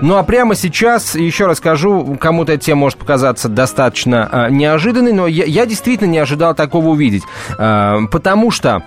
Ну 0.00 0.16
а 0.16 0.22
прямо 0.22 0.54
сейчас 0.54 1.14
еще 1.14 1.46
расскажу, 1.46 2.16
кому-то 2.20 2.52
эта 2.52 2.64
тема 2.64 2.82
может 2.82 2.98
показаться 2.98 3.48
достаточно 3.48 4.28
э, 4.30 4.50
неожиданной, 4.50 5.12
но 5.12 5.26
я, 5.26 5.44
я 5.44 5.66
действительно 5.66 6.08
не 6.08 6.18
ожидал 6.18 6.54
такого 6.54 6.88
увидеть. 6.88 7.24
Э, 7.58 7.98
потому 8.10 8.50
что 8.50 8.82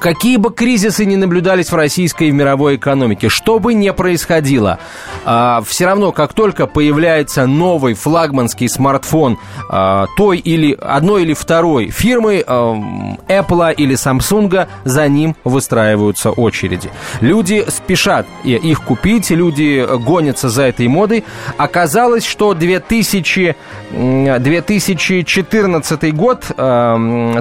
Какие 0.00 0.36
бы 0.36 0.52
кризисы 0.52 1.04
ни 1.04 1.16
наблюдались 1.16 1.72
в 1.72 1.74
российской 1.74 2.28
и 2.28 2.30
мировой 2.30 2.76
экономике, 2.76 3.28
что 3.28 3.58
бы 3.58 3.74
ни 3.74 3.90
происходило, 3.90 4.78
э, 5.24 5.60
все 5.66 5.86
равно, 5.86 6.12
как 6.12 6.34
только 6.34 6.68
появляется 6.68 7.46
новый 7.46 7.94
флагманский 7.94 8.68
смартфон 8.68 9.38
э, 9.70 10.06
той 10.16 10.38
или 10.38 10.78
одной 10.80 11.22
или 11.22 11.34
второй 11.34 11.90
фирмы, 11.90 12.44
Apple 12.46 13.74
или 13.74 13.96
Samsung, 13.96 14.68
за 14.84 15.08
ним 15.08 15.34
выстраиваются 15.42 16.30
очереди. 16.30 16.92
Люди 17.20 17.64
спешат 17.68 18.24
их 18.44 18.82
купить, 18.82 19.30
люди 19.30 19.84
гонятся 19.98 20.48
за 20.48 20.62
этой 20.64 20.86
модой. 20.86 21.24
Оказалось, 21.56 22.24
что 22.24 22.54
2000, 22.54 23.56
2014 23.90 26.14
год, 26.14 26.44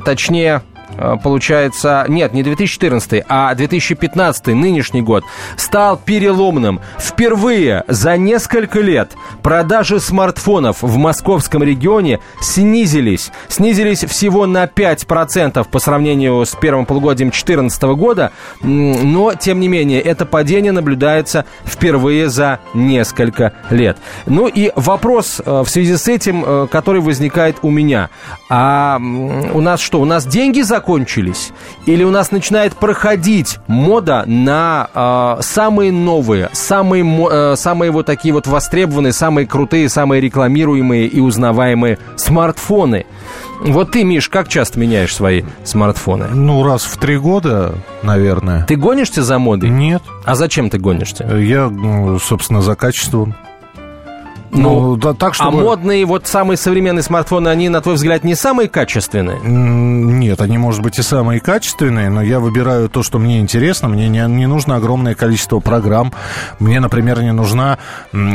точнее 0.04 0.64
получается, 1.24 2.06
нет, 2.08 2.34
не 2.34 2.44
2014, 2.44 3.24
а 3.28 3.54
2015, 3.54 4.48
нынешний 4.48 5.02
год, 5.02 5.24
стал 5.56 5.98
переломным. 5.98 6.80
Впервые 6.98 7.84
за 7.88 8.18
несколько 8.18 8.80
лет 8.80 9.12
продажи 9.42 10.00
смартфонов 10.00 10.82
в 10.82 10.98
московском 10.98 11.64
регионе 11.64 12.20
снизились. 12.42 13.32
Снизились 13.48 14.04
всего 14.06 14.46
на 14.46 14.66
5% 14.66 15.68
по 15.70 15.80
сравнению 15.80 16.46
с 16.46 16.56
первым 16.56 16.86
полугодием 16.86 17.30
2014 17.30 17.84
года, 17.84 18.32
но, 18.62 19.34
тем 19.34 19.60
не 19.60 19.68
менее, 19.68 20.02
это 20.02 20.26
падение 20.26 20.72
наблюдается 20.72 21.46
впервые 21.66 22.30
за 22.30 22.60
несколько 22.74 23.54
лет. 23.70 23.98
Ну 24.26 24.48
и 24.48 24.72
вопрос 24.76 25.42
э, 25.44 25.62
в 25.62 25.70
связи 25.70 25.96
с 25.96 26.08
этим, 26.08 26.44
э, 26.46 26.68
который 26.72 27.02
возникает 27.02 27.58
у 27.62 27.70
меня. 27.70 28.10
А 28.50 28.98
у 29.00 29.62
нас 29.62 29.80
что, 29.80 30.00
у 30.02 30.06
нас 30.06 30.26
деньги 30.26 30.62
закончились? 30.62 30.77
Закончились? 30.78 31.52
Или 31.88 32.04
у 32.04 32.12
нас 32.12 32.32
начинает 32.32 32.76
проходить 32.76 33.58
мода 33.68 34.24
на 34.28 34.90
э, 34.94 35.42
самые 35.42 35.92
новые, 35.92 36.50
самые, 36.54 37.04
э, 37.04 37.56
самые 37.56 37.90
вот 37.90 38.06
такие 38.06 38.32
вот 38.32 38.46
востребованные, 38.46 39.12
самые 39.12 39.48
крутые, 39.48 39.90
самые 39.90 40.22
рекламируемые 40.22 41.08
и 41.08 41.20
узнаваемые 41.20 41.98
смартфоны? 42.16 43.08
Вот 43.60 43.92
ты, 43.92 44.04
Миш, 44.04 44.30
как 44.30 44.50
часто 44.50 44.80
меняешь 44.80 45.16
свои 45.16 45.42
смартфоны? 45.64 46.28
Ну, 46.32 46.64
раз 46.64 46.84
в 46.84 46.96
три 46.98 47.18
года, 47.18 47.74
наверное. 48.04 48.64
Ты 48.66 48.76
гонишься 48.76 49.24
за 49.24 49.40
модой? 49.40 49.70
Нет. 49.70 50.04
А 50.26 50.36
зачем 50.36 50.70
ты 50.70 50.78
гонишься? 50.78 51.24
Я, 51.24 51.70
ну, 51.70 52.20
собственно, 52.20 52.62
за 52.62 52.76
качеством. 52.76 53.36
Ну, 54.58 54.80
ну 54.80 54.96
да, 54.96 55.14
так, 55.14 55.34
чтобы... 55.34 55.60
А 55.60 55.64
модные, 55.64 56.06
вот 56.06 56.28
самые 56.28 56.58
современные 56.58 57.04
смартфоны, 57.04 57.50
они, 57.50 57.70
на 57.70 57.82
твой 57.82 57.96
взгляд, 57.96 58.24
не 58.24 58.36
самые 58.36 58.70
качественные? 58.70 59.40
Нет, 59.44 60.42
они, 60.42 60.58
может 60.58 60.82
быть, 60.82 61.00
и 61.00 61.02
самые 61.02 61.40
качественные, 61.40 62.10
но 62.10 62.22
я 62.22 62.40
выбираю 62.40 62.90
то, 62.90 63.04
что 63.04 63.20
мне 63.20 63.40
интересно. 63.40 63.88
Мне 63.88 64.10
не, 64.10 64.26
не 64.28 64.48
нужно 64.48 64.76
огромное 64.76 65.16
количество 65.16 65.60
программ. 65.60 66.14
Мне, 66.60 66.80
например, 66.80 67.22
не 67.22 67.34
нужна 67.34 67.78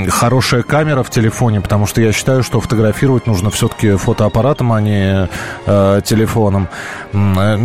хорошая 0.08 0.62
камера 0.62 1.02
в 1.02 1.10
телефоне, 1.10 1.60
потому 1.60 1.86
что 1.86 2.00
я 2.00 2.12
считаю, 2.12 2.42
что 2.42 2.60
фотографировать 2.60 3.26
нужно 3.26 3.50
все-таки 3.50 3.96
фотоаппаратом, 3.96 4.72
а 4.72 4.80
не 4.80 5.28
э, 5.66 6.00
телефоном. 6.04 6.68
Э, 7.12 7.56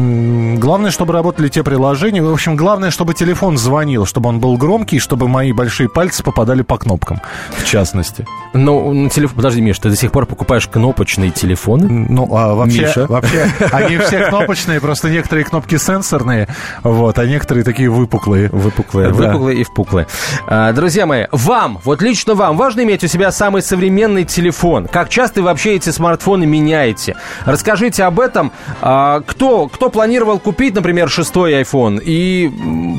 главное, 0.57 0.91
чтобы 0.91 1.13
работали 1.13 1.47
те 1.47 1.63
приложения. 1.63 2.21
В 2.21 2.31
общем, 2.31 2.55
главное, 2.55 2.91
чтобы 2.91 3.13
телефон 3.13 3.57
звонил, 3.57 4.05
чтобы 4.05 4.29
он 4.29 4.39
был 4.39 4.57
громкий, 4.57 4.99
чтобы 4.99 5.27
мои 5.27 5.51
большие 5.51 5.89
пальцы 5.89 6.23
попадали 6.23 6.61
по 6.61 6.77
кнопкам, 6.77 7.21
в 7.57 7.65
частности. 7.65 8.25
Ну, 8.57 8.93
на 8.93 9.09
телефон... 9.09 9.37
Подожди, 9.37 9.61
Миш, 9.61 9.77
ты 9.79 9.89
до 9.89 9.95
сих 9.95 10.11
пор 10.11 10.25
покупаешь 10.25 10.67
кнопочные 10.67 11.31
телефоны? 11.31 11.87
Ну, 11.87 12.27
а 12.35 12.55
вообще, 12.55 12.81
Миша? 12.81 13.05
вообще 13.07 13.51
они 13.71 13.97
все 13.97 14.25
кнопочные, 14.25 14.81
просто 14.81 15.09
некоторые 15.09 15.45
кнопки 15.45 15.77
сенсорные, 15.77 16.47
вот, 16.83 17.19
а 17.19 17.25
некоторые 17.25 17.63
такие 17.63 17.89
выпуклые. 17.89 18.49
Выпуклые, 18.51 19.09
да. 19.09 19.13
выпуклые 19.13 19.61
и 19.61 19.63
впуклые. 19.63 20.07
А, 20.47 20.73
друзья 20.73 21.05
мои, 21.05 21.25
вам, 21.31 21.79
вот 21.83 22.01
лично 22.01 22.33
вам, 22.33 22.57
важно 22.57 22.81
иметь 22.81 23.03
у 23.03 23.07
себя 23.07 23.31
самый 23.31 23.61
современный 23.61 24.25
телефон. 24.25 24.87
Как 24.87 25.09
часто 25.09 25.41
вы 25.41 25.47
вообще 25.47 25.75
эти 25.75 25.89
смартфоны 25.89 26.45
меняете? 26.45 27.15
Расскажите 27.45 28.03
об 28.03 28.19
этом. 28.19 28.51
А, 28.81 29.21
кто, 29.21 29.67
кто 29.67 29.89
планировал 29.89 30.39
купить, 30.39 30.73
например, 30.73 31.09
шестой 31.09 31.61
iPhone 31.61 32.01
и 32.03 32.51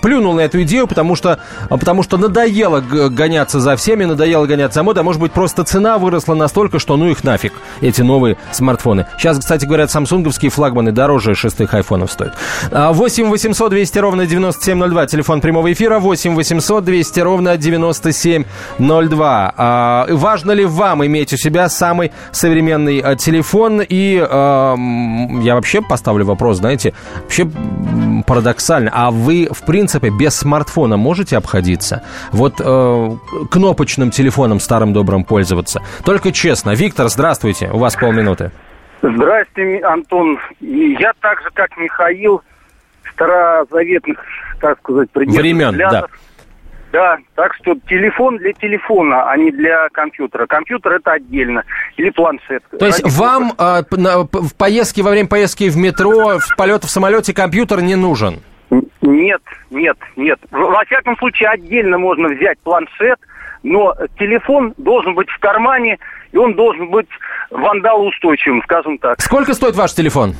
плюнул 0.02 0.34
на 0.34 0.40
эту 0.40 0.62
идею, 0.62 0.86
потому 0.86 1.16
что, 1.16 1.40
потому 1.68 2.02
что 2.02 2.16
надоело 2.16 2.80
гоняться 2.80 3.60
за 3.60 3.76
всеми, 3.76 4.04
надоело 4.04 4.46
гоняться 4.46 4.76
за 4.76 4.82
модой, 4.82 5.00
а 5.00 5.04
может 5.04 5.20
быть, 5.20 5.32
просто 5.32 5.47
цена 5.52 5.98
выросла 5.98 6.34
настолько, 6.34 6.78
что 6.78 6.96
ну 6.96 7.08
их 7.08 7.24
нафиг, 7.24 7.52
эти 7.80 8.02
новые 8.02 8.36
смартфоны. 8.52 9.06
Сейчас, 9.18 9.38
кстати, 9.38 9.64
говорят, 9.64 9.90
самсунговские 9.90 10.50
флагманы 10.50 10.92
дороже 10.92 11.34
шестых 11.34 11.74
айфонов 11.74 12.12
стоят. 12.12 12.34
8 12.70 13.30
800 13.30 13.70
200 13.70 13.98
ровно 13.98 14.26
9702, 14.26 15.06
телефон 15.06 15.40
прямого 15.40 15.72
эфира, 15.72 15.98
8 15.98 16.34
800 16.34 16.84
200 16.84 17.20
ровно 17.20 17.56
9702. 17.56 19.54
А, 19.56 20.06
важно 20.10 20.52
ли 20.52 20.64
вам 20.64 21.04
иметь 21.06 21.32
у 21.32 21.36
себя 21.36 21.68
самый 21.68 22.12
современный 22.32 23.00
а, 23.00 23.16
телефон? 23.16 23.80
И 23.80 24.18
а, 24.18 24.74
я 25.42 25.54
вообще 25.54 25.82
поставлю 25.82 26.24
вопрос, 26.24 26.58
знаете, 26.58 26.94
вообще 27.22 27.48
парадоксально, 28.26 28.90
а 28.92 29.10
вы, 29.10 29.48
в 29.50 29.62
принципе, 29.62 30.10
без 30.10 30.34
смартфона 30.34 30.96
можете 30.96 31.36
обходиться? 31.36 32.02
Вот 32.32 32.54
э, 32.58 33.16
кнопочным 33.50 34.10
телефоном 34.10 34.60
старым 34.60 34.92
добрым 34.92 35.24
пользоваться. 35.24 35.37
Только 36.04 36.32
честно. 36.32 36.74
Виктор, 36.74 37.08
здравствуйте. 37.08 37.70
У 37.72 37.78
вас 37.78 37.96
полминуты. 37.96 38.50
Здравствуйте, 39.02 39.84
Антон. 39.84 40.38
Я 40.60 41.12
так 41.20 41.40
же, 41.42 41.48
как 41.54 41.76
Михаил, 41.76 42.42
старозаветных, 43.12 44.18
так 44.60 44.78
сказать, 44.80 45.08
Времен, 45.14 45.70
взглядов. 45.70 46.10
да. 46.10 46.18
Да, 46.90 47.18
так 47.34 47.54
что 47.54 47.74
телефон 47.86 48.38
для 48.38 48.54
телефона, 48.54 49.30
а 49.30 49.36
не 49.36 49.50
для 49.50 49.88
компьютера. 49.90 50.46
Компьютер 50.46 50.92
это 50.94 51.12
отдельно. 51.12 51.62
Или 51.98 52.08
планшет. 52.08 52.62
То 52.78 52.86
есть 52.86 53.02
Ради 53.04 53.14
вам 53.14 53.52
э, 53.58 53.82
на, 53.90 54.22
в 54.22 54.54
поездке, 54.56 55.02
во 55.02 55.10
время 55.10 55.28
поездки 55.28 55.68
в 55.68 55.76
метро, 55.76 56.38
в 56.38 56.56
полете 56.56 56.86
в 56.86 56.90
самолете 56.90 57.34
компьютер 57.34 57.82
не 57.82 57.94
нужен? 57.94 58.40
Нет, 59.02 59.42
нет, 59.70 59.98
нет. 60.16 60.38
Во 60.50 60.82
всяком 60.86 61.16
случае, 61.18 61.50
отдельно 61.50 61.98
можно 61.98 62.28
взять 62.28 62.58
планшет, 62.60 63.18
но 63.62 63.94
телефон 64.18 64.74
должен 64.76 65.14
быть 65.14 65.28
в 65.28 65.38
кармане, 65.38 65.98
и 66.32 66.36
он 66.36 66.54
должен 66.54 66.90
быть 66.90 67.08
вандалоустойчивым, 67.50 68.62
скажем 68.64 68.98
так. 68.98 69.20
Сколько 69.20 69.54
стоит 69.54 69.76
ваш 69.76 69.92
телефон? 69.92 70.34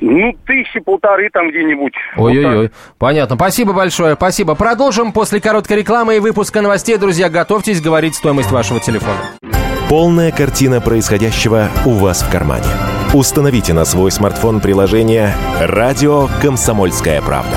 Ну, 0.00 0.36
тысячи 0.46 0.78
полторы 0.80 1.30
там 1.32 1.48
где-нибудь. 1.48 1.94
Ой-ой-ой. 2.16 2.62
Вот 2.62 2.72
Понятно. 2.98 3.36
Спасибо 3.36 3.72
большое. 3.72 4.14
Спасибо. 4.14 4.54
Продолжим 4.54 5.12
после 5.12 5.40
короткой 5.40 5.78
рекламы 5.78 6.16
и 6.16 6.20
выпуска 6.20 6.60
новостей. 6.60 6.98
Друзья, 6.98 7.30
готовьтесь 7.30 7.80
говорить 7.80 8.14
стоимость 8.14 8.50
вашего 8.50 8.78
телефона. 8.78 9.18
Полная 9.88 10.32
картина 10.32 10.80
происходящего 10.80 11.68
у 11.86 11.90
вас 11.92 12.22
в 12.22 12.30
кармане. 12.30 12.66
Установите 13.14 13.72
на 13.72 13.84
свой 13.84 14.10
смартфон 14.10 14.60
приложение 14.60 15.32
«Радио 15.60 16.26
Комсомольская 16.42 17.22
правда». 17.22 17.56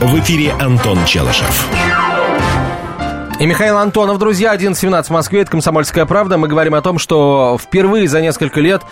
В 0.00 0.18
эфире 0.20 0.52
Антон 0.60 1.04
Челышев. 1.04 1.68
И 3.38 3.46
Михаил 3.46 3.78
Антонов, 3.78 4.18
друзья, 4.18 4.54
11.17 4.54 5.04
в 5.04 5.10
Москве, 5.10 5.40
это 5.42 5.50
«Комсомольская 5.50 6.04
правда». 6.04 6.36
Мы 6.36 6.48
говорим 6.48 6.74
о 6.74 6.82
том, 6.82 6.98
что 6.98 7.58
впервые 7.60 8.08
за 8.08 8.20
несколько 8.20 8.60
лет 8.60 8.82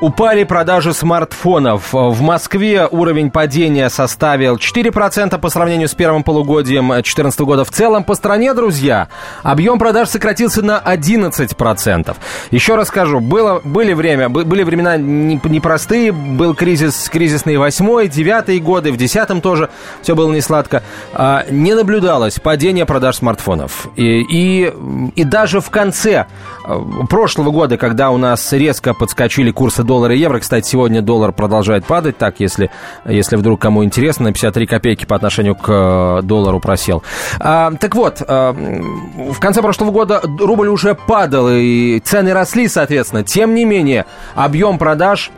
Упали 0.00 0.44
продажи 0.44 0.94
смартфонов. 0.94 1.92
В 1.92 2.22
Москве 2.22 2.88
уровень 2.90 3.30
падения 3.30 3.90
составил 3.90 4.56
4% 4.56 5.38
по 5.38 5.50
сравнению 5.50 5.88
с 5.88 5.94
первым 5.94 6.22
полугодием 6.22 6.88
2014 6.88 7.40
года. 7.40 7.66
В 7.66 7.70
целом 7.70 8.04
по 8.04 8.14
стране, 8.14 8.54
друзья, 8.54 9.08
объем 9.42 9.78
продаж 9.78 10.08
сократился 10.08 10.62
на 10.62 10.78
11%. 10.82 12.16
Еще 12.50 12.76
раз 12.76 12.88
скажу, 12.88 13.20
было, 13.20 13.60
были, 13.62 13.92
время, 13.92 14.30
были 14.30 14.62
времена 14.62 14.96
непростые, 14.96 16.12
был 16.12 16.54
кризис, 16.54 17.10
кризисный 17.10 17.58
8 17.58 18.08
9 18.08 18.62
годы, 18.62 18.92
в 18.92 18.96
10 18.96 19.42
тоже 19.42 19.68
все 20.00 20.14
было 20.14 20.32
не 20.32 20.40
сладко. 20.40 20.82
А, 21.12 21.44
не 21.50 21.74
наблюдалось 21.74 22.40
падения 22.40 22.86
продаж 22.86 23.16
смартфонов. 23.16 23.88
И, 23.96 24.22
и, 24.22 24.72
и 25.14 25.24
даже 25.24 25.60
в 25.60 25.68
конце 25.68 26.24
э, 26.64 26.80
прошлого 27.10 27.50
года, 27.50 27.76
когда 27.76 28.08
у 28.08 28.16
нас 28.16 28.50
резко 28.54 28.94
подскочили 28.94 29.50
курсы 29.50 29.84
доллара 29.90 30.14
и 30.14 30.18
евро. 30.18 30.38
Кстати, 30.38 30.68
сегодня 30.68 31.02
доллар 31.02 31.32
продолжает 31.32 31.84
падать. 31.84 32.16
Так, 32.16 32.36
если, 32.38 32.70
если 33.04 33.34
вдруг 33.34 33.60
кому 33.60 33.84
интересно, 33.84 34.26
на 34.26 34.32
53 34.32 34.66
копейки 34.68 35.04
по 35.04 35.16
отношению 35.16 35.56
к 35.56 35.68
э, 35.68 36.22
доллару 36.22 36.60
просел. 36.60 37.02
А, 37.40 37.72
так 37.72 37.96
вот, 37.96 38.22
а, 38.24 38.52
в 38.52 39.40
конце 39.40 39.62
прошлого 39.62 39.90
года 39.90 40.20
рубль 40.22 40.68
уже 40.68 40.94
падал, 40.94 41.48
и 41.50 41.98
цены 42.04 42.32
росли, 42.32 42.68
соответственно. 42.68 43.24
Тем 43.24 43.56
не 43.56 43.64
менее, 43.64 44.06
объем 44.36 44.78
продаж 44.78 45.32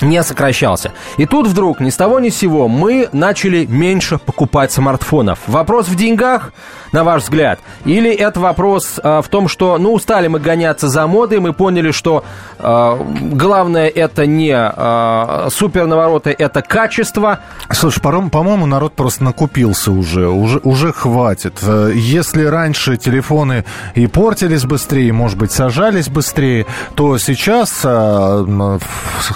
не 0.00 0.22
сокращался. 0.22 0.92
И 1.18 1.26
тут 1.26 1.46
вдруг 1.46 1.80
ни 1.80 1.90
с 1.90 1.96
того 1.96 2.20
ни 2.20 2.30
с 2.30 2.36
сего 2.38 2.68
мы 2.68 3.08
начали 3.12 3.66
меньше 3.66 4.18
покупать 4.18 4.72
смартфонов. 4.72 5.40
Вопрос 5.46 5.88
в 5.88 5.94
деньгах, 5.94 6.52
на 6.94 7.02
ваш 7.02 7.24
взгляд? 7.24 7.58
Или 7.84 8.10
это 8.10 8.38
вопрос 8.38 9.00
э, 9.02 9.20
в 9.20 9.28
том, 9.28 9.48
что, 9.48 9.78
ну, 9.78 9.92
устали 9.92 10.28
мы 10.28 10.38
гоняться 10.38 10.88
за 10.88 11.06
модой, 11.08 11.40
мы 11.40 11.52
поняли, 11.52 11.90
что 11.90 12.24
э, 12.58 12.98
главное 13.32 13.88
это 13.88 14.26
не 14.26 14.54
э, 14.54 15.48
супер 15.50 15.86
навороты, 15.86 16.34
это 16.38 16.62
качество. 16.62 17.40
Слушай, 17.70 18.00
по-моему, 18.00 18.66
народ 18.66 18.94
просто 18.94 19.24
накупился 19.24 19.90
уже, 19.90 20.28
уже, 20.28 20.60
уже 20.62 20.92
хватит. 20.92 21.58
Э, 21.62 21.90
если 21.94 22.44
раньше 22.44 22.96
телефоны 22.96 23.64
и 23.96 24.06
портились 24.06 24.64
быстрее, 24.64 25.12
может 25.12 25.36
быть, 25.36 25.50
сажались 25.50 26.08
быстрее, 26.08 26.64
то 26.94 27.18
сейчас 27.18 27.80
э, 27.82 28.78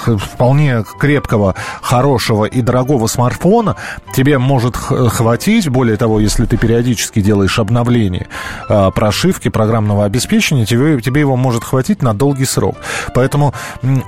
вполне 0.07 0.85
крепкого, 1.01 1.57
хорошего 1.83 2.45
и 2.45 2.63
дорогого 2.63 3.09
смартфона 3.09 3.75
тебе 4.15 4.39
может 4.39 4.77
хватить. 4.77 5.69
Более 5.69 5.97
того, 5.97 6.21
если 6.21 6.47
ты 6.47 6.57
периодически 6.57 7.21
делаешь 7.21 7.48
обновление 7.59 8.27
э, 8.69 8.91
прошивки 8.93 9.49
программного 9.49 10.05
обеспечения, 10.05 10.67
тебе, 10.67 11.01
тебе 11.01 11.21
его 11.21 11.37
может 11.37 11.63
хватить 11.63 12.03
на 12.03 12.15
долгий 12.15 12.47
срок. 12.47 12.77
Поэтому, 13.15 13.55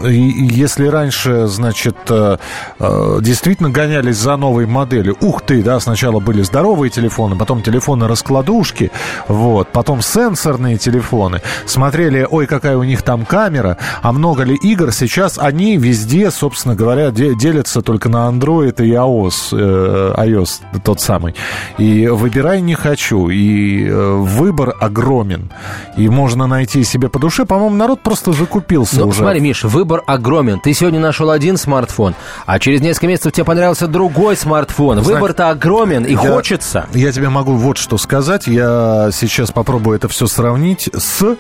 если 0.03 0.89
раньше, 0.89 1.47
значит, 1.47 1.97
э, 2.09 2.39
э, 2.81 3.19
действительно 3.21 3.71
гонялись 3.71 4.17
за 4.17 4.37
новой 4.37 4.67
моделью, 4.67 5.17
ух 5.21 5.43
ты, 5.43 5.63
да, 5.63 5.79
сначала 5.79 6.19
были 6.19 6.43
здоровые 6.43 6.91
телефоны, 6.91 7.37
потом 7.37 7.63
телефоны-раскладушки, 7.63 8.91
вот, 9.29 9.69
потом 9.69 10.03
сенсорные 10.03 10.77
телефоны, 10.79 11.41
смотрели, 11.67 12.27
ой, 12.29 12.47
какая 12.47 12.77
у 12.77 12.83
них 12.83 13.03
там 13.03 13.25
камера, 13.25 13.77
а 14.03 14.11
много 14.13 14.43
ли 14.43 14.57
игр, 14.57 14.91
сейчас 14.93 15.39
они 15.39 15.77
везде 15.77 16.31
собственно 16.41 16.75
говоря, 16.75 17.11
делятся 17.11 17.83
только 17.83 18.09
на 18.09 18.29
Android 18.29 18.83
и 18.83 18.93
iOS, 18.93 19.35
э, 19.53 20.15
iOS 20.17 20.61
тот 20.83 21.01
самый. 21.01 21.35
И 21.77 22.07
выбирай 22.09 22.63
не 22.63 22.75
хочу. 22.75 23.29
И 23.31 23.87
э, 23.87 24.13
выбор 24.17 24.75
огромен. 24.81 25.51
И 25.97 26.09
можно 26.09 26.47
найти 26.47 26.85
себе 26.85 27.09
по 27.09 27.19
душе. 27.19 27.45
По-моему, 27.45 27.77
народ 27.77 28.01
просто 28.03 28.33
закупился 28.33 29.01
ну, 29.01 29.09
уже. 29.09 29.21
Смотри, 29.21 29.41
Миша, 29.41 29.69
выбор 29.69 30.03
огромен. 30.07 30.61
Ты 30.61 30.73
сегодня 30.75 31.01
нашел 31.01 31.31
один 31.31 31.57
смартфон, 31.57 32.15
а 32.47 32.59
через 32.59 32.81
несколько 32.81 33.09
месяцев 33.09 33.33
тебе 33.33 33.45
понравился 33.45 33.87
другой 33.87 34.37
смартфон. 34.37 35.01
Выбор-то 35.01 35.51
огромен 35.51 36.05
и 36.05 36.13
я, 36.13 36.19
хочется. 36.19 36.87
Я 36.93 37.13
тебе 37.13 37.29
могу 37.29 37.55
вот 37.55 37.79
что 37.79 37.99
сказать. 37.99 38.47
Я 38.47 39.11
сейчас 39.13 39.51
попробую 39.51 39.97
это 39.97 40.09
все 40.09 40.27
сравнить 40.27 40.89
с 40.93 41.37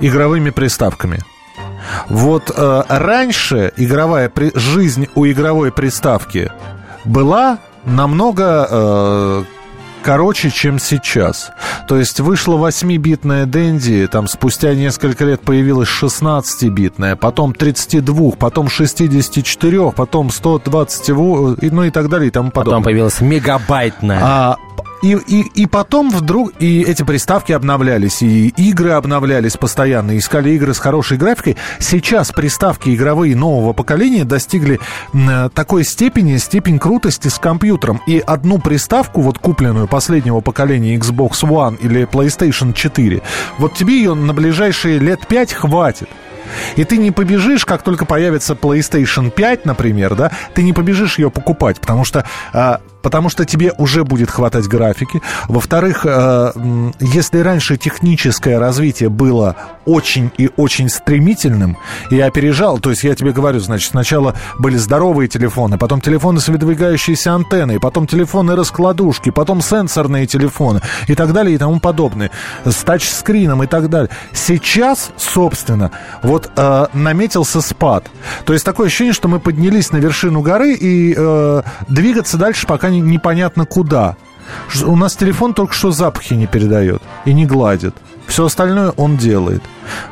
игровыми 0.00 0.50
приставками. 0.50 1.20
Вот 2.08 2.52
э, 2.54 2.82
раньше 2.88 3.72
игровая 3.76 4.28
при... 4.28 4.52
жизнь 4.54 5.08
у 5.14 5.26
игровой 5.26 5.72
приставки 5.72 6.50
была 7.04 7.58
намного 7.84 8.68
э, 8.70 9.44
короче, 10.02 10.50
чем 10.50 10.78
сейчас. 10.78 11.50
То 11.86 11.96
есть 11.96 12.20
вышла 12.20 12.56
8-битная 12.56 13.46
Дэнди, 13.46 14.08
там 14.10 14.28
спустя 14.28 14.74
несколько 14.74 15.24
лет 15.24 15.40
появилась 15.40 15.88
16-битная, 15.88 17.16
потом 17.16 17.54
32, 17.54 18.32
потом 18.32 18.68
64, 18.68 19.92
потом 19.92 20.30
120, 20.30 21.08
ну 21.08 21.84
и 21.84 21.90
так 21.90 22.08
далее 22.08 22.28
и 22.28 22.30
тому 22.30 22.50
подобное. 22.50 22.78
Потом 22.78 22.84
появилась 22.84 23.20
мегабайтная. 23.20 24.20
А 24.22 24.56
и, 25.02 25.16
и, 25.26 25.40
и 25.62 25.66
потом 25.66 26.10
вдруг 26.10 26.52
и 26.58 26.82
эти 26.82 27.02
приставки 27.02 27.52
обновлялись, 27.52 28.22
и 28.22 28.48
игры 28.48 28.90
обновлялись 28.90 29.56
постоянно, 29.56 30.18
искали 30.18 30.50
игры 30.50 30.74
с 30.74 30.78
хорошей 30.78 31.18
графикой. 31.18 31.56
Сейчас 31.78 32.32
приставки 32.32 32.94
игровые 32.94 33.36
нового 33.36 33.72
поколения 33.72 34.24
достигли 34.24 34.80
э, 35.12 35.48
такой 35.54 35.84
степени, 35.84 36.36
степень 36.36 36.78
крутости 36.78 37.28
с 37.28 37.38
компьютером. 37.38 38.00
И 38.06 38.18
одну 38.18 38.58
приставку, 38.58 39.20
вот 39.20 39.38
купленную 39.38 39.86
последнего 39.86 40.40
поколения 40.40 40.96
Xbox 40.96 41.42
One 41.42 41.78
или 41.80 42.06
PlayStation 42.06 42.72
4, 42.72 43.22
вот 43.58 43.74
тебе 43.74 43.98
ее 43.98 44.14
на 44.14 44.32
ближайшие 44.34 44.98
лет 44.98 45.26
5 45.26 45.52
хватит. 45.52 46.08
И 46.76 46.84
ты 46.84 46.96
не 46.96 47.10
побежишь, 47.10 47.64
как 47.64 47.82
только 47.82 48.04
появится 48.04 48.54
PlayStation 48.54 49.30
5, 49.30 49.66
например, 49.66 50.14
да, 50.14 50.32
ты 50.54 50.62
не 50.62 50.72
побежишь 50.72 51.18
ее 51.18 51.30
покупать, 51.30 51.80
потому 51.80 52.04
что 52.04 52.24
а, 52.52 52.80
потому 53.02 53.28
что 53.28 53.44
тебе 53.44 53.72
уже 53.78 54.04
будет 54.04 54.30
хватать 54.30 54.66
графики. 54.66 55.22
Во-вторых, 55.48 56.04
э, 56.04 56.52
если 57.00 57.38
раньше 57.38 57.76
техническое 57.76 58.58
развитие 58.58 59.08
было 59.08 59.56
очень 59.84 60.30
и 60.36 60.50
очень 60.56 60.88
стремительным 60.88 61.78
и 62.10 62.20
опережал, 62.20 62.78
то 62.78 62.90
есть 62.90 63.04
я 63.04 63.14
тебе 63.14 63.32
говорю, 63.32 63.60
значит, 63.60 63.90
сначала 63.90 64.34
были 64.58 64.76
здоровые 64.76 65.28
телефоны, 65.28 65.78
потом 65.78 66.00
телефоны 66.00 66.40
с 66.40 66.48
выдвигающейся 66.48 67.34
антенной, 67.34 67.80
потом 67.80 68.06
телефоны-раскладушки, 68.06 69.30
потом 69.30 69.62
сенсорные 69.62 70.26
телефоны 70.26 70.80
и 71.06 71.14
так 71.14 71.32
далее 71.32 71.54
и 71.54 71.58
тому 71.58 71.80
подобное, 71.80 72.30
с 72.64 72.76
тачскрином 72.76 73.62
и 73.62 73.66
так 73.66 73.88
далее. 73.88 74.10
Сейчас, 74.32 75.10
собственно, 75.16 75.90
вот 76.22 76.50
э, 76.56 76.86
наметился 76.92 77.60
спад. 77.60 78.04
То 78.44 78.52
есть 78.52 78.64
такое 78.64 78.88
ощущение, 78.88 79.14
что 79.14 79.28
мы 79.28 79.40
поднялись 79.40 79.92
на 79.92 79.98
вершину 79.98 80.42
горы 80.42 80.74
и 80.74 81.14
э, 81.16 81.62
двигаться 81.88 82.36
дальше 82.36 82.66
пока 82.66 82.87
пока 82.88 82.96
непонятно 82.96 83.66
куда. 83.66 84.16
У 84.84 84.96
нас 84.96 85.16
телефон 85.16 85.54
только 85.54 85.74
что 85.74 85.90
запахи 85.90 86.34
не 86.34 86.46
передает 86.46 87.02
и 87.24 87.32
не 87.32 87.46
гладит. 87.46 87.94
Все 88.26 88.46
остальное 88.46 88.90
он 88.96 89.16
делает. 89.16 89.62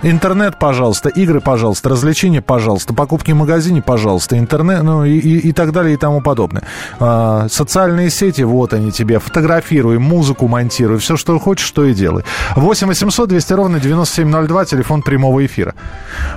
Интернет, 0.02 0.58
пожалуйста, 0.58 1.08
игры, 1.08 1.40
пожалуйста, 1.40 1.88
развлечения, 1.88 2.43
пожалуйста, 2.43 2.94
покупки 2.94 3.32
в 3.32 3.37
магазине, 3.37 3.82
пожалуйста, 3.82 4.38
интернет, 4.38 4.82
ну 4.82 5.05
и, 5.05 5.19
и, 5.19 5.49
и 5.49 5.52
так 5.52 5.73
далее 5.73 5.94
и 5.94 5.96
тому 5.96 6.20
подобное. 6.20 6.62
А, 7.00 7.46
социальные 7.49 8.11
сети, 8.11 8.43
вот 8.43 8.73
они 8.73 8.93
тебе, 8.93 9.19
фотографируй, 9.19 9.99
музыку 9.99 10.49
монтируй, 10.49 10.99
все, 10.99 11.17
что 11.17 11.38
хочешь, 11.38 11.67
что 11.67 11.84
и 11.84 11.94
делай. 11.94 12.25
8 12.55 12.87
800 12.87 13.28
200 13.28 13.52
ровно 13.52 13.81
9702, 13.81 14.64
телефон 14.64 15.02
прямого 15.02 15.44
эфира. 15.44 15.75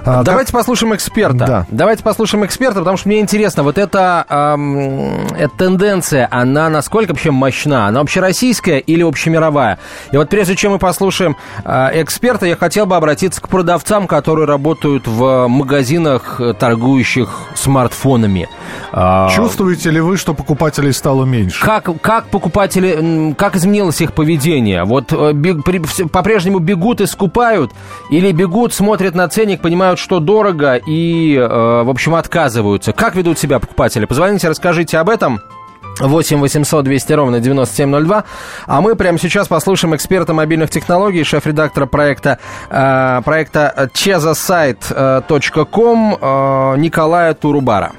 А, 0.06 0.24
Давайте 0.24 0.52
как... 0.52 0.62
послушаем 0.62 0.96
эксперта. 0.96 1.46
Да. 1.46 1.66
Давайте 1.70 2.04
послушаем 2.04 2.46
эксперта, 2.46 2.80
потому 2.80 2.98
что 2.98 3.08
мне 3.08 3.20
интересно, 3.20 3.64
вот 3.64 3.78
эта, 3.78 4.26
эм, 4.30 5.28
эта 5.38 5.56
тенденция, 5.58 6.28
она 6.32 6.70
насколько 6.70 7.12
вообще 7.12 7.32
мощна? 7.32 7.88
Она 7.88 8.02
общероссийская 8.02 8.80
или 8.80 9.04
общемировая? 9.04 9.80
И 10.12 10.18
вот 10.18 10.30
прежде 10.30 10.56
чем 10.56 10.74
мы 10.74 10.80
послушаем 10.80 11.36
э, 11.64 12.02
эксперта, 12.02 12.46
я 12.46 12.56
хотел 12.56 12.86
бы 12.86 12.96
обратиться 12.96 13.29
обратиться 13.30 13.42
к 13.42 13.50
продавцам, 13.50 14.08
которые 14.08 14.46
работают 14.46 15.08
в 15.08 15.48
магазинах, 15.48 16.40
э, 16.42 16.54
торгующих 16.54 17.30
смартфонами. 17.56 18.50
А, 18.92 19.30
Чувствуете 19.30 19.92
ли 19.92 20.02
вы, 20.02 20.18
что 20.18 20.34
покупателей 20.34 20.94
стало 20.94 21.26
меньше? 21.26 21.64
Как, 21.64 21.90
как 22.02 22.26
покупатели, 22.26 23.34
как 23.38 23.56
изменилось 23.56 24.02
их 24.02 24.14
поведение? 24.14 24.84
Вот 24.84 25.14
э, 25.14 25.34
по-прежнему 26.12 26.60
бегут 26.60 27.02
и 27.02 27.06
скупают, 27.06 27.72
или 28.12 28.32
бегут, 28.32 28.74
смотрят 28.74 29.16
на 29.16 29.28
ценник, 29.28 29.62
понимают, 29.62 30.00
что 30.00 30.20
дорого, 30.20 30.76
и, 30.76 31.36
э, 31.36 31.84
в 31.84 31.90
общем, 31.90 32.16
отказываются. 32.16 32.94
Как 32.94 33.16
ведут 33.16 33.38
себя 33.38 33.60
покупатели? 33.60 34.06
Позвоните, 34.06 34.50
расскажите 34.50 34.98
об 34.98 35.10
этом. 35.10 35.40
8 36.00 36.40
800 36.40 36.86
200 36.86 37.14
ровно 37.14 37.40
9702. 37.40 38.24
А 38.68 38.82
мы 38.82 38.96
прямо 38.96 39.18
сейчас 39.20 39.48
послушаем 39.48 39.96
эксперта 39.96 40.34
мобильных 40.34 40.70
технологий, 40.70 41.24
шеф-редактора 41.24 41.86
проекта, 41.86 42.40
э, 42.70 43.22
проекта 43.24 43.90
chezasite.com 43.94 45.18
э, 46.22 46.76
Николая 46.78 47.34
Турубара. 47.34 47.92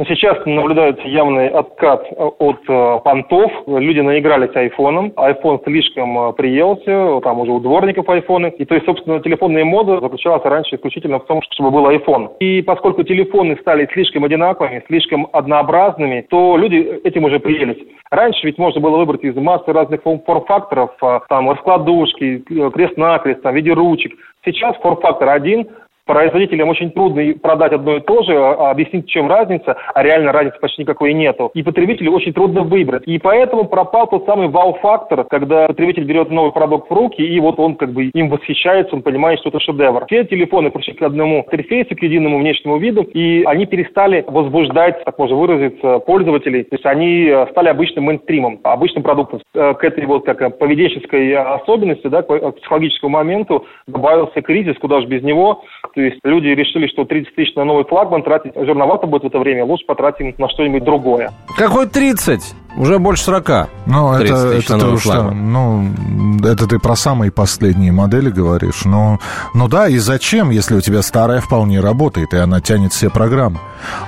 Но 0.00 0.06
сейчас 0.06 0.38
наблюдается 0.46 1.06
явный 1.06 1.48
откат 1.48 2.06
от 2.16 2.60
э, 2.66 2.98
понтов. 3.04 3.52
Люди 3.66 4.00
наигрались 4.00 4.56
айфоном. 4.56 5.12
iPhone 5.14 5.62
слишком 5.62 6.18
э, 6.18 6.32
приелся, 6.32 7.20
там 7.22 7.40
уже 7.40 7.52
у 7.52 7.60
дворников 7.60 8.08
айфоны. 8.08 8.46
И 8.56 8.64
то 8.64 8.74
есть, 8.76 8.86
собственно, 8.86 9.20
телефонная 9.20 9.66
мода 9.66 10.00
заключалась 10.00 10.42
раньше 10.46 10.76
исключительно 10.76 11.18
в 11.18 11.26
том, 11.26 11.42
чтобы 11.50 11.70
был 11.70 11.86
iPhone. 11.90 12.30
И 12.38 12.62
поскольку 12.62 13.02
телефоны 13.02 13.58
стали 13.60 13.86
слишком 13.92 14.24
одинаковыми, 14.24 14.82
слишком 14.86 15.28
однообразными, 15.34 16.24
то 16.30 16.56
люди 16.56 17.02
этим 17.04 17.24
уже 17.24 17.38
приелись. 17.38 17.86
Раньше 18.10 18.46
ведь 18.46 18.56
можно 18.56 18.80
было 18.80 18.96
выбрать 18.96 19.22
из 19.22 19.36
массы 19.36 19.70
разных 19.70 20.02
форм-факторов, 20.02 20.92
э, 21.02 21.20
там, 21.28 21.50
раскладушки, 21.50 22.38
крест-накрест, 22.72 23.42
там, 23.42 23.52
в 23.52 23.56
виде 23.56 23.74
ручек. 23.74 24.12
Сейчас 24.46 24.74
форм-фактор 24.76 25.28
один, 25.28 25.68
Производителям 26.10 26.68
очень 26.68 26.90
трудно 26.90 27.22
продать 27.40 27.72
одно 27.72 27.98
и 27.98 28.00
то 28.00 28.24
же, 28.24 28.34
а, 28.34 28.54
а 28.54 28.70
объяснить, 28.72 29.06
в 29.06 29.08
чем 29.10 29.28
разница, 29.28 29.76
а 29.94 30.02
реально 30.02 30.32
разницы 30.32 30.58
почти 30.58 30.82
никакой 30.82 31.14
нету. 31.14 31.52
И 31.54 31.62
потребителю 31.62 32.10
очень 32.10 32.32
трудно 32.32 32.62
выбрать. 32.62 33.04
И 33.06 33.16
поэтому 33.20 33.66
пропал 33.66 34.08
тот 34.08 34.26
самый 34.26 34.48
вау-фактор, 34.48 35.22
когда 35.30 35.68
потребитель 35.68 36.02
берет 36.02 36.30
новый 36.30 36.50
продукт 36.50 36.90
в 36.90 36.92
руки, 36.92 37.22
и 37.22 37.38
вот 37.38 37.60
он 37.60 37.76
как 37.76 37.92
бы 37.92 38.06
им 38.06 38.28
восхищается, 38.28 38.96
он 38.96 39.02
понимает, 39.02 39.38
что 39.38 39.50
это 39.50 39.60
шедевр. 39.60 40.06
Все 40.06 40.24
телефоны 40.24 40.72
пришли 40.72 40.94
к 40.94 41.02
одному 41.02 41.44
интерфейсу, 41.46 41.94
к 41.94 42.02
единому 42.02 42.40
внешнему 42.40 42.78
виду, 42.78 43.02
и 43.02 43.44
они 43.44 43.66
перестали 43.66 44.24
возбуждать, 44.26 45.04
так 45.04 45.16
можно 45.16 45.36
выразиться, 45.36 46.00
пользователей. 46.00 46.64
То 46.64 46.74
есть 46.74 46.86
они 46.86 47.26
э, 47.26 47.46
стали 47.52 47.68
обычным 47.68 48.06
мейнстримом, 48.06 48.58
обычным 48.64 49.04
продуктом. 49.04 49.42
Э, 49.54 49.74
к 49.74 49.84
этой 49.84 50.06
вот 50.06 50.26
как 50.26 50.58
поведенческой 50.58 51.36
особенности, 51.36 52.08
да, 52.08 52.22
к 52.22 52.52
психологическому 52.56 53.12
моменту 53.12 53.64
добавился 53.86 54.42
кризис, 54.42 54.76
куда 54.78 55.00
же 55.00 55.06
без 55.06 55.22
него. 55.22 55.62
То 55.94 55.99
есть 56.00 56.20
люди 56.24 56.48
решили, 56.48 56.86
что 56.88 57.04
30 57.04 57.34
тысяч 57.34 57.54
на 57.54 57.64
новый 57.64 57.84
флагман 57.84 58.22
тратить 58.22 58.54
жирновато 58.54 59.06
будет 59.06 59.22
в 59.22 59.26
это 59.26 59.38
время, 59.38 59.64
лучше 59.64 59.84
потратим 59.86 60.34
на 60.38 60.48
что-нибудь 60.48 60.84
другое. 60.84 61.30
Какой 61.56 61.86
30? 61.86 62.40
Уже 62.76 62.98
больше 62.98 63.24
40. 63.24 63.68
Ну, 63.86 64.12
это, 64.12 64.34
это 64.34 64.78
ты 64.78 64.98
что? 64.98 65.30
Ну, 65.32 65.86
это 66.44 66.68
ты 66.68 66.78
про 66.78 66.94
самые 66.94 67.32
последние 67.32 67.90
модели 67.92 68.30
говоришь. 68.30 68.84
Ну, 68.84 69.18
ну 69.54 69.68
да, 69.68 69.88
и 69.88 69.98
зачем, 69.98 70.50
если 70.50 70.76
у 70.76 70.80
тебя 70.80 71.02
старая 71.02 71.40
вполне 71.40 71.80
работает, 71.80 72.32
и 72.32 72.36
она 72.36 72.60
тянет 72.60 72.92
все 72.92 73.10
программы. 73.10 73.58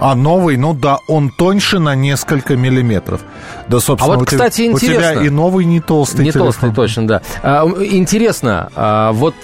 А 0.01 0.15
новый, 0.15 0.57
ну 0.57 0.75
да, 0.75 0.99
он 1.09 1.31
тоньше 1.31 1.81
на 1.81 1.95
несколько 1.95 2.57
миллиметров. 2.57 3.23
Да, 3.69 3.81
собственно, 3.81 4.15
а 4.15 4.17
вот, 4.19 4.23
у, 4.23 4.27
кстати, 4.27 4.57
тебя, 4.57 4.73
интересно. 4.73 5.11
у 5.11 5.15
тебя 5.15 5.23
и 5.23 5.31
новый 5.31 5.65
не 5.65 5.81
толстый 5.81 6.25
Не 6.25 6.31
телефон. 6.31 6.53
толстый, 6.53 6.73
точно, 6.73 7.07
да. 7.09 7.23
А, 7.43 7.67
интересно, 7.67 8.71
а, 8.77 9.13
вот 9.13 9.35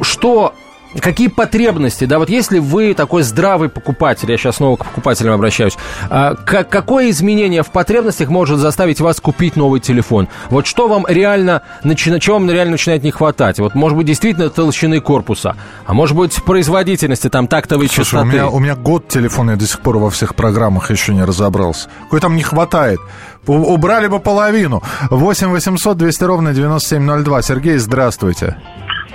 что 0.00 0.54
Какие 1.00 1.28
потребности, 1.28 2.04
да, 2.04 2.18
вот 2.18 2.30
если 2.30 2.58
вы 2.58 2.94
такой 2.94 3.22
здравый 3.22 3.68
покупатель, 3.68 4.30
я 4.30 4.38
сейчас 4.38 4.56
снова 4.56 4.76
к 4.76 4.84
покупателям 4.86 5.34
обращаюсь, 5.34 5.76
а, 6.08 6.34
как, 6.34 6.68
какое 6.70 7.10
изменение 7.10 7.62
в 7.62 7.70
потребностях 7.70 8.28
может 8.28 8.58
заставить 8.58 9.00
вас 9.00 9.20
купить 9.20 9.56
новый 9.56 9.80
телефон? 9.80 10.28
Вот 10.48 10.66
что 10.66 10.88
вам 10.88 11.04
реально, 11.06 11.62
начи, 11.82 12.18
чего 12.20 12.36
вам 12.38 12.50
реально 12.50 12.72
начинает 12.72 13.02
не 13.02 13.10
хватать? 13.10 13.58
Вот, 13.58 13.74
может 13.74 13.96
быть, 13.98 14.06
действительно 14.06 14.48
толщины 14.48 15.00
корпуса, 15.00 15.56
а 15.84 15.92
может 15.92 16.16
быть, 16.16 16.42
производительности, 16.42 17.28
там, 17.28 17.46
тактовой 17.46 17.88
Слушай, 17.88 18.04
частоты. 18.04 18.22
у 18.22 18.26
меня, 18.26 18.48
у 18.48 18.58
меня 18.58 18.74
год 18.76 19.08
телефона, 19.08 19.52
я 19.52 19.56
до 19.56 19.66
сих 19.66 19.80
пор 19.80 19.98
во 19.98 20.10
всех 20.10 20.34
программах 20.34 20.90
еще 20.90 21.12
не 21.14 21.24
разобрался. 21.24 21.88
Какой 22.04 22.20
там 22.20 22.36
не 22.36 22.42
хватает? 22.42 23.00
Убрали 23.46 24.08
бы 24.08 24.18
половину. 24.18 24.82
8 25.10 25.48
800 25.48 25.96
200 25.96 26.24
ровно 26.24 26.52
9702. 26.52 27.42
Сергей, 27.42 27.76
здравствуйте. 27.78 28.56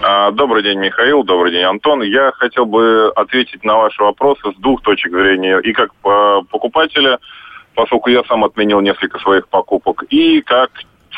А, 0.04 0.32
добрый 0.32 0.64
день, 0.64 0.80
Михаил. 0.80 1.24
Добрый 1.24 1.52
день, 1.52 1.64
Антон. 1.64 2.02
Я 2.02 2.32
хотел 2.32 2.66
бы 2.66 3.12
ответить 3.16 3.64
на 3.64 3.78
ваши 3.78 4.02
вопросы 4.02 4.52
с 4.52 4.56
двух 4.56 4.82
точек 4.82 5.12
зрения. 5.12 5.60
И 5.60 5.74
как 5.74 5.94
покупателя, 6.50 7.20
поскольку 7.76 8.10
я 8.10 8.24
сам 8.24 8.44
отменил 8.44 8.82
несколько 8.82 9.20
своих 9.20 9.48
покупок, 9.48 10.04
и 10.10 10.42
как 10.42 10.72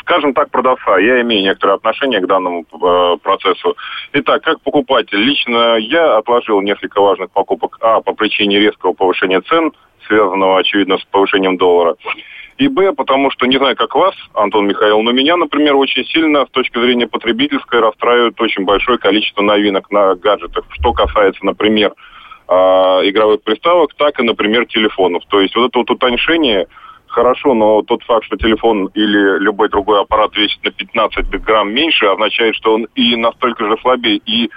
скажем 0.04 0.34
так, 0.34 0.50
продавца. 0.50 0.98
Я 0.98 1.20
имею 1.22 1.42
некоторое 1.42 1.74
отношение 1.74 2.20
к 2.20 2.26
данному 2.26 2.64
э, 2.64 3.16
процессу. 3.22 3.76
Итак, 4.12 4.42
как 4.42 4.60
покупатель, 4.60 5.18
лично 5.18 5.76
я 5.78 6.18
отложил 6.18 6.60
несколько 6.60 7.00
важных 7.00 7.30
покупок. 7.30 7.78
А, 7.80 8.00
по 8.00 8.14
причине 8.14 8.60
резкого 8.60 8.92
повышения 8.92 9.40
цен, 9.40 9.72
связанного, 10.06 10.58
очевидно, 10.58 10.98
с 10.98 11.04
повышением 11.04 11.56
доллара. 11.56 11.96
И 12.58 12.68
Б, 12.68 12.92
потому 12.92 13.30
что, 13.32 13.46
не 13.46 13.56
знаю, 13.56 13.74
как 13.74 13.94
вас, 13.96 14.14
Антон 14.32 14.68
Михаил, 14.68 15.02
но 15.02 15.10
меня, 15.10 15.36
например, 15.36 15.74
очень 15.74 16.04
сильно 16.04 16.46
с 16.46 16.50
точки 16.50 16.78
зрения 16.78 17.08
потребительской 17.08 17.80
расстраивает 17.80 18.40
очень 18.40 18.64
большое 18.64 18.98
количество 18.98 19.42
новинок 19.42 19.90
на 19.90 20.14
гаджетах. 20.14 20.64
Что 20.70 20.92
касается, 20.92 21.44
например, 21.44 21.94
э, 22.46 22.54
игровых 23.08 23.42
приставок, 23.42 23.94
так 23.94 24.20
и, 24.20 24.22
например, 24.22 24.66
телефонов. 24.66 25.24
То 25.28 25.40
есть 25.40 25.56
вот 25.56 25.70
это 25.70 25.78
вот 25.78 25.90
утоньшение 25.90 26.68
хорошо, 27.14 27.54
но 27.54 27.82
тот 27.82 28.02
факт, 28.02 28.26
что 28.26 28.36
телефон 28.36 28.90
или 28.94 29.38
любой 29.38 29.68
другой 29.68 30.02
аппарат 30.02 30.36
весит 30.36 30.62
на 30.64 30.70
15 30.70 31.26
грамм 31.42 31.72
меньше, 31.72 32.06
означает, 32.06 32.54
что 32.56 32.74
он 32.74 32.86
и 32.94 33.16
настолько 33.16 33.64
же 33.66 33.76
слабее. 33.80 34.20
И 34.26 34.50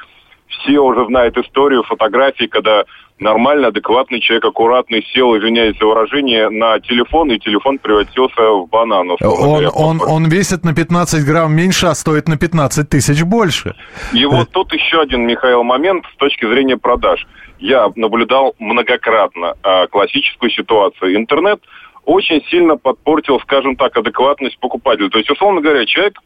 все 0.48 0.80
уже 0.80 1.06
знают 1.06 1.38
историю 1.38 1.84
фотографий, 1.84 2.48
когда 2.48 2.84
нормально, 3.20 3.68
адекватный 3.68 4.20
человек, 4.20 4.46
аккуратный, 4.46 5.06
сел, 5.14 5.38
извиняюсь 5.38 5.78
за 5.78 5.86
выражение, 5.86 6.50
на 6.50 6.80
телефон, 6.80 7.32
и 7.32 7.40
телефон 7.40 7.80
превратился 7.80 8.42
в 8.42 8.68
банан. 8.70 9.12
Он, 9.22 9.70
он, 9.74 10.02
он 10.02 10.26
весит 10.26 10.64
на 10.64 10.74
15 10.74 11.26
грамм 11.26 11.56
меньше, 11.56 11.88
а 11.88 11.96
стоит 11.96 12.28
на 12.28 12.38
15 12.38 12.90
тысяч 12.90 13.24
больше. 13.24 13.76
И 14.14 14.26
вот 14.26 14.50
тут 14.52 14.74
еще 14.74 15.02
один, 15.02 15.26
Михаил, 15.26 15.64
момент 15.64 16.06
с 16.14 16.18
точки 16.18 16.46
зрения 16.48 16.78
продаж. 16.78 17.26
Я 17.60 17.92
наблюдал 17.96 18.54
многократно 18.60 19.56
а, 19.64 19.88
классическую 19.88 20.52
ситуацию. 20.52 21.16
Интернет 21.16 21.60
очень 22.08 22.42
сильно 22.46 22.78
подпортил, 22.78 23.38
скажем 23.42 23.76
так, 23.76 23.98
адекватность 23.98 24.58
покупателя. 24.60 25.10
То 25.10 25.18
есть, 25.18 25.30
условно 25.30 25.60
говоря, 25.60 25.86
человек, 25.86 26.18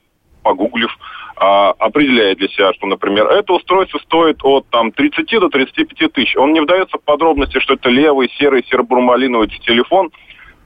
погуглив, 0.43 0.95
а, 1.35 1.71
определяет 1.71 2.37
для 2.37 2.49
себя, 2.49 2.71
что, 2.73 2.85
например, 2.85 3.25
это 3.27 3.53
устройство 3.53 3.97
стоит 3.97 4.37
от 4.43 4.67
там, 4.69 4.91
30 4.91 5.39
до 5.39 5.49
35 5.49 6.13
тысяч. 6.13 6.37
Он 6.37 6.53
не 6.53 6.61
вдается 6.61 6.99
в 6.99 7.03
подробности, 7.03 7.59
что 7.59 7.73
это 7.73 7.89
левый, 7.89 8.29
серый, 8.37 8.63
серо-бурмалиновый 8.69 9.47
телефон, 9.47 10.11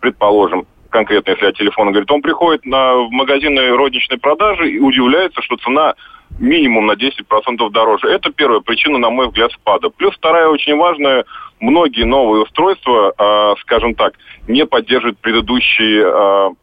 предположим, 0.02 0.66
конкретно 0.96 1.32
если 1.32 1.48
о 1.48 1.52
телефоне 1.52 1.92
говорит, 1.92 2.10
он 2.10 2.22
приходит 2.22 2.66
на, 2.66 2.96
в 2.96 3.12
магазины 3.12 3.68
розничной 3.76 4.18
продажи 4.18 4.70
и 4.70 4.80
удивляется, 4.80 5.42
что 5.42 5.58
цена 5.58 5.96
минимум 6.40 6.86
на 6.86 6.94
10% 6.94 7.70
дороже. 7.70 8.08
Это 8.08 8.32
первая 8.32 8.62
причина, 8.62 8.98
на 8.98 9.10
мой 9.10 9.28
взгляд, 9.28 9.52
спада. 9.52 9.90
Плюс 9.90 10.16
вторая 10.16 10.48
очень 10.48 10.78
важная, 10.78 11.26
многие 11.60 12.06
новые 12.06 12.44
устройства, 12.44 13.14
э, 13.18 13.56
скажем 13.62 13.94
так, 13.96 14.14
не 14.48 14.66
поддерживают 14.66 15.20
предыдущий 15.20 16.00
э, 16.02 16.54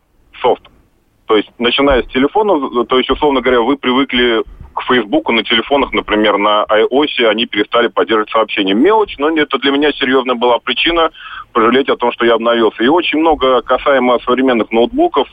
софт. 0.40 0.62
То 1.32 1.38
есть, 1.38 1.48
начиная 1.58 2.02
с 2.02 2.06
телефона, 2.08 2.84
то 2.84 2.98
есть, 2.98 3.08
условно 3.08 3.40
говоря, 3.40 3.62
вы 3.62 3.78
привыкли 3.78 4.44
к 4.74 4.82
Фейсбуку 4.82 5.32
на 5.32 5.42
телефонах, 5.42 5.90
например, 5.94 6.36
на 6.36 6.66
iOS, 6.68 7.24
они 7.26 7.46
перестали 7.46 7.88
поддерживать 7.88 8.28
сообщения. 8.28 8.74
Мелочь, 8.74 9.16
но 9.16 9.30
это 9.30 9.56
для 9.56 9.70
меня 9.70 9.92
серьезная 9.92 10.34
была 10.34 10.58
причина 10.58 11.10
пожалеть 11.54 11.88
о 11.88 11.96
том, 11.96 12.12
что 12.12 12.26
я 12.26 12.34
обновился. 12.34 12.84
И 12.84 12.86
очень 12.86 13.20
много 13.20 13.62
касаемо 13.62 14.18
современных 14.26 14.70
ноутбуков 14.72 15.26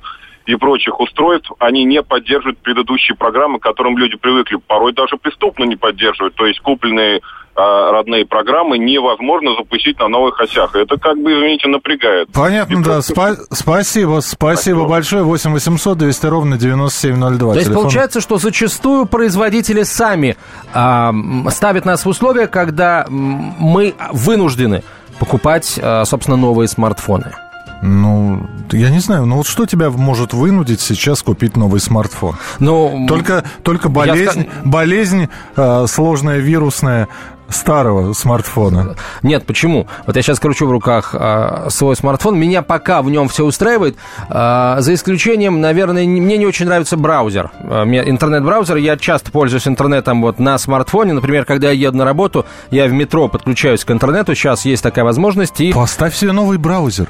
и 0.45 0.55
прочих 0.55 0.99
устройств, 0.99 1.51
они 1.59 1.83
не 1.83 2.01
поддерживают 2.01 2.59
предыдущие 2.59 3.15
программы, 3.15 3.59
к 3.59 3.63
которым 3.63 3.97
люди 3.97 4.17
привыкли. 4.17 4.57
Порой 4.67 4.93
даже 4.93 5.17
преступно 5.17 5.63
не 5.65 5.75
поддерживают. 5.75 6.35
То 6.35 6.45
есть 6.45 6.59
купленные 6.59 7.21
а, 7.55 7.91
родные 7.91 8.25
программы 8.25 8.77
невозможно 8.77 9.53
запустить 9.57 9.99
на 9.99 10.07
новых 10.07 10.39
осях. 10.39 10.75
Это 10.75 10.97
как 10.97 11.17
бы, 11.17 11.33
извините, 11.33 11.67
напрягает. 11.67 12.29
Понятно, 12.33 12.73
И 12.73 12.77
да. 12.77 12.83
Просто... 12.83 13.13
Спа- 13.13 13.37
спасибо, 13.51 14.21
спасибо 14.21 14.85
большое. 14.85 15.23
8 15.23 15.51
800 15.51 15.97
200 15.97 16.25
ровно 16.27 16.57
9702. 16.57 17.51
То 17.51 17.55
есть 17.55 17.67
Телефон... 17.67 17.83
получается, 17.83 18.21
что 18.21 18.37
зачастую 18.37 19.07
производители 19.07 19.83
сами 19.83 20.37
а, 20.73 21.11
ставят 21.49 21.83
нас 21.83 22.05
в 22.05 22.07
условия, 22.07 22.47
когда 22.47 23.05
мы 23.09 23.93
вынуждены 24.11 24.83
покупать, 25.19 25.77
а, 25.83 26.05
собственно, 26.05 26.37
новые 26.37 26.69
смартфоны. 26.69 27.33
Ну, 27.81 28.47
я 28.71 28.89
не 28.89 28.99
знаю, 28.99 29.25
ну 29.25 29.37
вот 29.37 29.47
что 29.47 29.65
тебя 29.65 29.89
может 29.89 30.33
вынудить 30.33 30.81
сейчас 30.81 31.21
купить 31.21 31.55
новый 31.55 31.79
смартфон? 31.79 32.35
Ну, 32.59 33.05
только, 33.07 33.43
только 33.63 33.89
болезнь, 33.89 34.41
я... 34.41 34.69
болезнь 34.69 35.29
э, 35.55 35.85
сложная, 35.87 36.39
вирусная 36.39 37.07
старого 37.49 38.13
смартфона. 38.13 38.95
Нет, 39.23 39.45
почему? 39.45 39.87
Вот 40.05 40.15
я 40.15 40.21
сейчас 40.21 40.39
кручу 40.39 40.67
в 40.67 40.71
руках 40.71 41.15
э, 41.17 41.67
свой 41.69 41.95
смартфон, 41.95 42.37
меня 42.37 42.61
пока 42.61 43.01
в 43.01 43.09
нем 43.09 43.27
все 43.27 43.45
устраивает, 43.45 43.97
э, 44.29 44.77
за 44.79 44.93
исключением, 44.93 45.61
наверное, 45.61 46.05
мне 46.05 46.37
не 46.37 46.45
очень 46.45 46.65
нравится 46.65 46.97
браузер, 46.97 47.51
э, 47.61 47.83
интернет-браузер, 47.85 48.77
я 48.77 48.97
часто 48.97 49.31
пользуюсь 49.31 49.67
интернетом 49.67 50.21
вот 50.21 50.39
на 50.39 50.57
смартфоне, 50.57 51.13
например, 51.13 51.45
когда 51.45 51.71
я 51.71 51.87
еду 51.87 51.97
на 51.97 52.05
работу, 52.05 52.45
я 52.71 52.85
в 52.85 52.93
метро 52.93 53.27
подключаюсь 53.27 53.83
к 53.83 53.91
интернету, 53.91 54.35
сейчас 54.35 54.65
есть 54.65 54.83
такая 54.83 55.05
возможность. 55.05 55.59
И... 55.59 55.73
Поставь 55.73 56.15
себе 56.15 56.31
новый 56.31 56.57
браузер. 56.57 57.07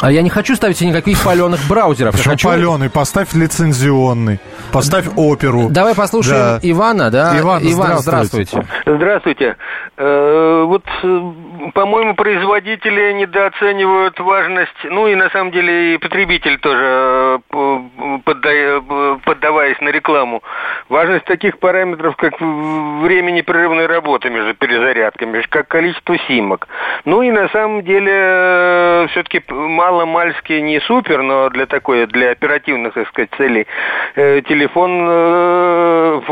А 0.00 0.12
я 0.12 0.22
не 0.22 0.30
хочу 0.30 0.54
ставить 0.54 0.80
никаких 0.80 1.22
паленых 1.24 1.60
браузеров. 1.68 2.12
Почему 2.14 2.34
хочу... 2.34 2.48
паленый? 2.48 2.88
Поставь 2.88 3.34
лицензионный. 3.34 4.38
Поставь 4.72 5.06
оперу. 5.16 5.68
Давай 5.70 5.94
послушаем 5.94 6.60
да. 6.60 6.60
Ивана, 6.62 7.10
да? 7.10 7.38
Иван, 7.38 7.62
Иван 7.64 7.98
здравствуйте. 7.98 8.64
Здравствуйте. 8.86 9.56
Э, 9.96 10.62
вот, 10.64 10.84
э, 11.02 11.20
по-моему, 11.74 12.14
производители 12.14 13.14
недооценивают 13.14 14.20
важность, 14.20 14.76
ну 14.84 15.08
и 15.08 15.16
на 15.16 15.28
самом 15.30 15.50
деле 15.50 15.94
и 15.94 15.98
потребитель 15.98 16.58
тоже, 16.58 17.40
э, 17.52 19.18
поддаваясь 19.24 19.80
на 19.80 19.88
рекламу, 19.88 20.44
важность 20.88 21.24
таких 21.24 21.58
параметров, 21.58 22.14
как 22.14 22.40
время 22.40 23.32
непрерывной 23.32 23.86
работы 23.86 24.30
между 24.30 24.54
перезарядками, 24.54 25.44
как 25.48 25.66
количество 25.66 26.16
симок. 26.28 26.68
Ну 27.04 27.22
и 27.22 27.32
на 27.32 27.48
самом 27.48 27.82
деле 27.82 29.08
все-таки 29.10 29.42
мало-мальски 29.88 30.60
не 30.60 30.80
супер, 30.80 31.22
но 31.22 31.48
для 31.50 31.66
такой, 31.66 32.06
для 32.06 32.32
оперативных, 32.32 32.94
так 32.94 33.08
сказать, 33.08 33.30
целей 33.36 33.66
телефон, 34.14 36.24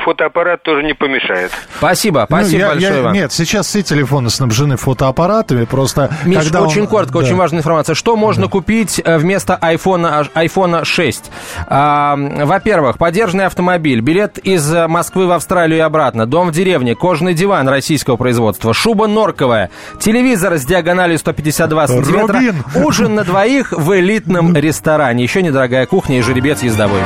фотоаппарат 0.00 0.62
тоже 0.62 0.82
не 0.82 0.94
помешает. 0.94 1.50
Спасибо, 1.78 2.26
спасибо 2.28 2.52
ну, 2.52 2.58
я, 2.58 2.68
большое 2.68 2.96
я, 2.96 3.02
вам. 3.02 3.12
Нет, 3.12 3.32
сейчас 3.32 3.66
все 3.66 3.82
телефоны 3.82 4.30
снабжены 4.30 4.76
фотоаппаратами, 4.76 5.64
просто... 5.64 6.10
Миш, 6.24 6.44
когда 6.44 6.62
очень 6.62 6.82
он... 6.82 6.86
коротко, 6.88 7.18
да. 7.18 7.24
очень 7.24 7.36
важная 7.36 7.60
информация. 7.60 7.94
Что 7.94 8.16
можно 8.16 8.46
да. 8.46 8.50
купить 8.50 9.00
э, 9.04 9.18
вместо 9.18 9.58
iPhone, 9.62 10.28
iPhone 10.34 10.84
6? 10.84 11.30
А, 11.68 12.16
во-первых, 12.16 12.98
поддержанный 12.98 13.46
автомобиль, 13.46 14.00
билет 14.00 14.38
из 14.38 14.72
Москвы 14.88 15.26
в 15.26 15.32
Австралию 15.32 15.78
и 15.78 15.82
обратно, 15.82 16.26
дом 16.26 16.48
в 16.48 16.52
деревне, 16.52 16.94
кожаный 16.94 17.34
диван 17.34 17.68
российского 17.68 18.16
производства, 18.16 18.72
шуба 18.72 19.06
норковая, 19.06 19.70
телевизор 20.00 20.54
с 20.54 20.64
диагональю 20.64 21.18
152 21.18 21.88
сантиметра, 21.88 22.38
Рубин. 22.38 22.64
Ужин 22.76 23.14
на 23.14 23.24
двоих 23.24 23.72
в 23.72 23.98
элитном 23.98 24.54
ресторане, 24.56 25.22
еще 25.22 25.42
недорогая 25.42 25.86
кухня 25.86 26.18
и 26.18 26.22
жеребец 26.22 26.62
ездовой. 26.62 27.00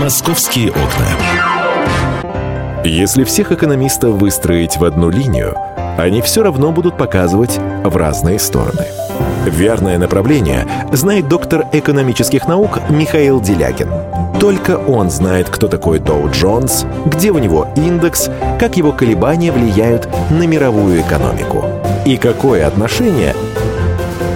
Московские 0.00 0.70
окна. 0.70 1.06
Если 2.84 3.24
всех 3.24 3.52
экономистов 3.52 4.14
выстроить 4.14 4.76
в 4.76 4.84
одну 4.84 5.08
линию, 5.08 5.56
они 5.96 6.20
все 6.20 6.42
равно 6.42 6.72
будут 6.72 6.96
показывать 6.96 7.58
в 7.84 7.96
разные 7.96 8.38
стороны. 8.38 8.86
Верное 9.46 9.98
направление 9.98 10.66
знает 10.92 11.28
доктор 11.28 11.66
экономических 11.72 12.46
наук 12.48 12.80
Михаил 12.90 13.40
Делягин. 13.40 13.90
Только 14.40 14.76
он 14.76 15.10
знает, 15.10 15.48
кто 15.48 15.68
такой 15.68 15.98
Доу 15.98 16.30
Джонс, 16.30 16.84
где 17.06 17.30
у 17.30 17.38
него 17.38 17.68
индекс, 17.76 18.28
как 18.58 18.76
его 18.76 18.92
колебания 18.92 19.52
влияют 19.52 20.08
на 20.30 20.46
мировую 20.46 21.00
экономику 21.00 21.64
и 22.04 22.16
какое 22.16 22.66
отношение 22.66 23.34